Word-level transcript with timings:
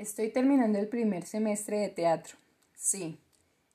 Estoy 0.00 0.30
terminando 0.30 0.78
el 0.78 0.88
primer 0.88 1.26
semestre 1.26 1.78
de 1.78 1.90
teatro. 1.90 2.38
Sí, 2.74 3.20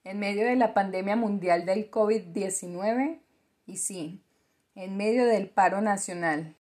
en 0.04 0.18
medio 0.18 0.48
de 0.48 0.55
la 0.55 0.73
pandemia 0.73 1.15
mundial 1.15 1.67
del 1.67 1.91
COVID-19 1.91 3.19
y 3.67 3.77
sí, 3.77 4.23
en 4.73 4.97
medio 4.97 5.27
del 5.27 5.49
paro 5.49 5.81
nacional. 5.81 6.55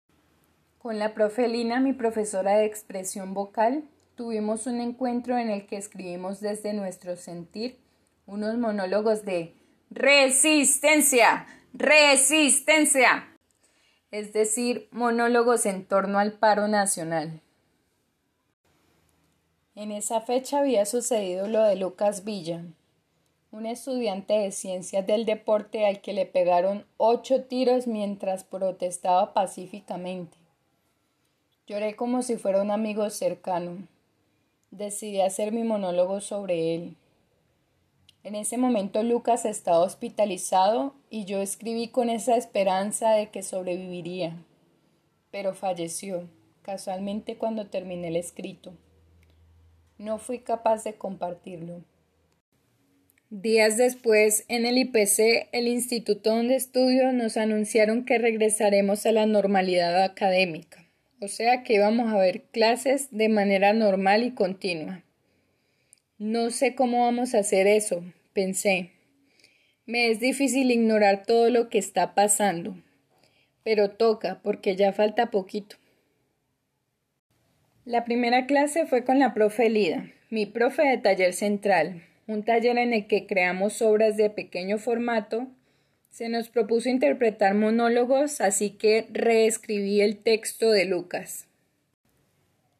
Con 0.77 0.99
la 0.99 1.15
profe 1.15 1.47
Lina, 1.47 1.79
mi 1.79 1.93
profesora 1.93 2.57
de 2.57 2.65
expresión 2.65 3.33
vocal, 3.33 3.85
tuvimos 4.13 4.67
un 4.67 4.81
encuentro 4.81 5.35
en 5.35 5.49
el 5.49 5.65
que 5.65 5.77
escribimos 5.77 6.41
desde 6.41 6.73
nuestro 6.73 7.15
sentir 7.15 7.79
unos 8.27 8.59
monólogos 8.59 9.25
de 9.25 9.55
resistencia, 9.89 11.47
resistencia, 11.73 13.35
es 14.11 14.31
decir, 14.31 14.87
monólogos 14.91 15.65
en 15.65 15.85
torno 15.85 16.19
al 16.19 16.33
paro 16.33 16.67
nacional. 16.67 17.41
En 19.75 19.91
esa 19.91 20.21
fecha 20.21 20.59
había 20.59 20.85
sucedido 20.85 21.49
lo 21.49 21.61
de 21.61 21.75
Lucas 21.75 22.23
Villa, 22.23 22.63
un 23.51 23.65
estudiante 23.65 24.33
de 24.33 24.53
ciencias 24.53 25.05
del 25.05 25.25
deporte 25.25 25.85
al 25.85 25.99
que 25.99 26.13
le 26.13 26.25
pegaron 26.25 26.85
ocho 26.95 27.43
tiros 27.43 27.85
mientras 27.85 28.45
protestaba 28.45 29.33
pacíficamente. 29.33 30.37
Lloré 31.67 31.97
como 31.97 32.21
si 32.21 32.37
fuera 32.37 32.61
un 32.61 32.71
amigo 32.71 33.09
cercano. 33.09 33.85
Decidí 34.71 35.19
hacer 35.19 35.51
mi 35.51 35.65
monólogo 35.65 36.21
sobre 36.21 36.73
él. 36.75 36.95
En 38.23 38.35
ese 38.35 38.57
momento 38.57 39.03
Lucas 39.03 39.43
estaba 39.43 39.79
hospitalizado 39.79 40.93
y 41.09 41.25
yo 41.25 41.41
escribí 41.41 41.89
con 41.89 42.09
esa 42.09 42.37
esperanza 42.37 43.11
de 43.11 43.29
que 43.29 43.43
sobreviviría. 43.43 44.37
Pero 45.31 45.53
falleció, 45.53 46.29
casualmente 46.61 47.37
cuando 47.37 47.67
terminé 47.67 48.07
el 48.07 48.15
escrito. 48.15 48.71
No 49.97 50.17
fui 50.17 50.39
capaz 50.39 50.83
de 50.83 50.95
compartirlo. 50.95 51.83
Días 53.29 53.77
después, 53.77 54.45
en 54.49 54.65
el 54.65 54.77
IPC, 54.77 55.49
el 55.51 55.67
instituto 55.67 56.35
donde 56.35 56.55
estudio, 56.55 57.11
nos 57.11 57.37
anunciaron 57.37 58.05
que 58.05 58.17
regresaremos 58.17 59.05
a 59.05 59.11
la 59.11 59.25
normalidad 59.25 60.03
académica, 60.03 60.85
o 61.21 61.27
sea 61.27 61.63
que 61.63 61.73
íbamos 61.73 62.13
a 62.13 62.17
ver 62.17 62.43
clases 62.51 63.07
de 63.11 63.29
manera 63.29 63.73
normal 63.73 64.23
y 64.23 64.31
continua. 64.31 65.03
No 66.17 66.49
sé 66.51 66.75
cómo 66.75 67.01
vamos 67.01 67.33
a 67.33 67.39
hacer 67.39 67.67
eso, 67.67 68.03
pensé. 68.33 68.91
Me 69.85 70.11
es 70.11 70.19
difícil 70.19 70.71
ignorar 70.71 71.25
todo 71.25 71.49
lo 71.49 71.69
que 71.69 71.77
está 71.77 72.15
pasando, 72.15 72.77
pero 73.63 73.91
toca 73.91 74.39
porque 74.43 74.75
ya 74.75 74.93
falta 74.93 75.31
poquito. 75.31 75.77
La 77.85 78.03
primera 78.03 78.47
clase 78.47 78.87
fue 78.87 79.03
con 79.05 79.19
la 79.19 79.35
profe 79.35 79.69
Lida, 79.69 80.09
mi 80.31 80.47
profe 80.47 80.81
de 80.81 80.97
taller 80.97 81.33
central, 81.33 82.01
un 82.25 82.41
taller 82.41 82.79
en 82.79 82.93
el 82.93 83.05
que 83.05 83.27
creamos 83.27 83.79
obras 83.83 84.17
de 84.17 84.31
pequeño 84.31 84.79
formato. 84.79 85.45
Se 86.09 86.27
nos 86.27 86.49
propuso 86.49 86.89
interpretar 86.89 87.53
monólogos, 87.53 88.41
así 88.41 88.71
que 88.71 89.05
reescribí 89.11 90.01
el 90.01 90.17
texto 90.17 90.71
de 90.71 90.85
Lucas. 90.85 91.45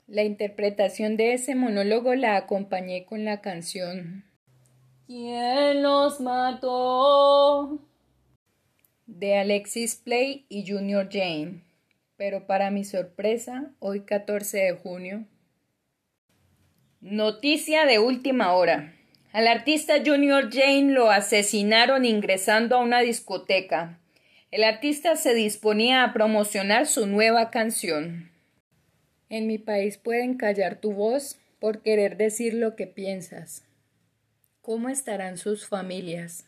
La 0.08 0.24
interpretación 0.24 1.18
de 1.18 1.34
ese 1.34 1.54
monólogo 1.54 2.16
la 2.16 2.36
acompañé 2.36 3.06
con 3.06 3.26
la 3.26 3.42
canción 3.42 4.24
¿Quién 5.06 5.84
los 5.84 6.20
mató? 6.20 7.80
de 9.06 9.38
Alexis 9.38 9.98
Play 9.98 10.48
y 10.50 10.68
Junior 10.68 11.08
Jane 11.12 11.65
pero 12.18 12.48
para 12.48 12.72
mi 12.72 12.84
sorpresa, 12.84 13.72
hoy 13.80 14.02
14 14.02 14.58
de 14.58 14.74
junio. 14.74 15.26
Noticia 17.02 17.86
de 17.86 18.00
última 18.00 18.54
hora. 18.54 18.96
Al 19.32 19.48
artista 19.48 19.96
Junior 20.06 20.50
Jane 20.52 20.94
lo 20.94 21.12
asesinaron 21.12 22.06
ingresando 22.06 22.78
a 22.78 22.82
una 22.82 23.02
discoteca. 23.02 24.00
El 24.50 24.64
artista 24.64 25.18
se 25.18 25.34
disponía 25.34 26.04
a 26.04 26.14
promocionar 26.14 26.88
su 26.88 27.06
nueva 27.06 27.52
canción. 27.52 28.32
En 29.28 29.48
mi 29.48 29.58
país 29.58 29.98
pueden 29.98 30.38
callar 30.38 30.78
tu 30.78 30.94
voz 30.94 31.38
por 31.60 31.82
querer 31.82 32.16
decir 32.16 32.54
lo 32.54 32.76
que 32.78 32.88
piensas. 32.88 33.66
¿Cómo 34.62 34.88
estarán 34.88 35.38
sus 35.38 35.68
familias? 35.68 36.48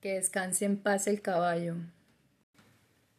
Que 0.00 0.14
descanse 0.14 0.64
en 0.64 0.76
paz 0.76 1.06
el 1.06 1.22
caballo. 1.22 1.76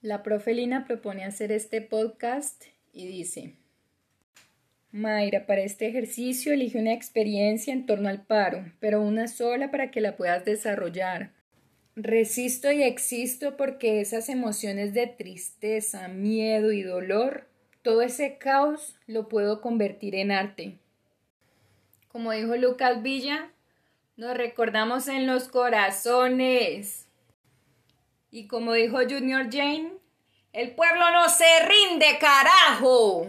La 0.03 0.21
profelina 0.21 0.83
propone 0.83 1.23
hacer 1.23 1.53
este 1.53 1.79
podcast 1.79 2.65
y 2.91 3.07
dice, 3.07 3.53
Mayra, 4.91 5.45
para 5.45 5.61
este 5.61 5.87
ejercicio 5.87 6.51
elige 6.51 6.77
una 6.77 6.91
experiencia 6.91 7.71
en 7.71 7.85
torno 7.85 8.09
al 8.09 8.25
paro, 8.25 8.65
pero 8.81 9.01
una 9.01 9.29
sola 9.29 9.71
para 9.71 9.91
que 9.91 10.01
la 10.01 10.17
puedas 10.17 10.43
desarrollar. 10.43 11.31
Resisto 11.95 12.69
y 12.69 12.83
existo 12.83 13.55
porque 13.55 14.01
esas 14.01 14.27
emociones 14.27 14.93
de 14.93 15.07
tristeza, 15.07 16.09
miedo 16.09 16.73
y 16.73 16.83
dolor, 16.83 17.47
todo 17.81 18.01
ese 18.01 18.37
caos 18.37 18.97
lo 19.07 19.29
puedo 19.29 19.61
convertir 19.61 20.15
en 20.15 20.31
arte. 20.31 20.79
Como 22.09 22.33
dijo 22.33 22.57
Lucas 22.57 23.01
Villa, 23.03 23.53
nos 24.17 24.35
recordamos 24.35 25.07
en 25.07 25.27
los 25.27 25.47
corazones. 25.47 27.02
Y 28.35 28.47
como 28.47 28.73
dijo 28.73 28.97
Junior 29.07 29.47
Jane, 29.51 29.93
el 30.53 30.73
pueblo 30.73 31.11
no 31.11 31.29
se 31.29 31.45
rinde, 31.67 32.17
carajo. 32.19 33.27